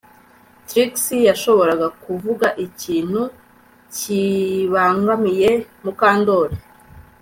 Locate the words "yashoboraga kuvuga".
1.29-2.47